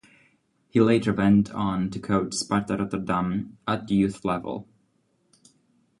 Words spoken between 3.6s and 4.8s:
at youth level.